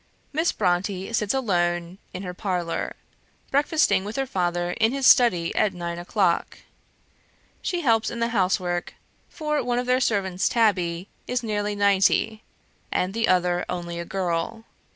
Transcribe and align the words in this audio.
Miss 0.33 0.51
Brontë 0.51 1.13
sits 1.13 1.31
alone 1.31 1.99
in 2.11 2.23
her 2.23 2.33
parlour; 2.33 2.95
breakfasting 3.51 4.03
with 4.03 4.15
her 4.15 4.25
father 4.25 4.71
in 4.71 4.93
his 4.93 5.05
study 5.05 5.53
at 5.55 5.75
nine 5.75 5.99
o'clock. 5.99 6.57
She 7.61 7.81
helps 7.81 8.09
in 8.09 8.19
the 8.19 8.29
housework; 8.29 8.95
for 9.29 9.61
one 9.63 9.77
of 9.77 9.85
their 9.85 10.01
servants, 10.01 10.49
Tabby, 10.49 11.07
is 11.27 11.43
nearly 11.43 11.75
ninety, 11.75 12.41
and 12.91 13.13
the 13.13 13.27
other 13.27 13.63
only 13.69 13.99
a 13.99 14.03
girl. 14.05 14.63